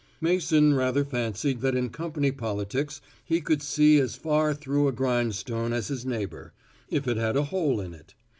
Mason 0.19 0.73
rather 0.73 1.05
fancied 1.05 1.61
that 1.61 1.75
in 1.75 1.89
company 1.91 2.31
politics 2.31 3.01
he 3.23 3.39
could 3.39 3.61
see 3.61 3.99
as 3.99 4.15
far 4.15 4.51
through 4.51 4.87
a 4.87 4.91
grindstone 4.91 5.73
as 5.73 5.89
his 5.89 6.07
neighbor, 6.07 6.53
if 6.89 7.07
it 7.07 7.17
had 7.17 7.37
a 7.37 7.43
hole 7.43 7.79
in 7.79 7.93
it. 7.93 8.15